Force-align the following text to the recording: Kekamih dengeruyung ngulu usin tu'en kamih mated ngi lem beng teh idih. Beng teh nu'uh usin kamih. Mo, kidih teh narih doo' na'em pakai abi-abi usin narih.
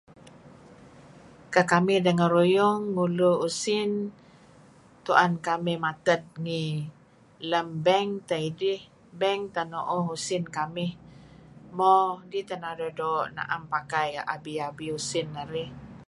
Kekamih 1.53 1.99
dengeruyung 2.05 2.79
ngulu 2.93 3.31
usin 3.47 3.89
tu'en 5.05 5.33
kamih 5.45 5.77
mated 5.83 6.21
ngi 6.43 6.65
lem 7.49 7.67
beng 7.85 8.09
teh 8.27 8.41
idih. 8.49 8.81
Beng 9.19 9.41
teh 9.53 9.65
nu'uh 9.71 10.05
usin 10.15 10.43
kamih. 10.57 10.91
Mo, 11.77 11.93
kidih 12.21 12.43
teh 12.49 12.59
narih 12.63 12.91
doo' 12.99 13.27
na'em 13.37 13.63
pakai 13.73 14.09
abi-abi 14.33 14.85
usin 14.99 15.27
narih. 15.37 15.69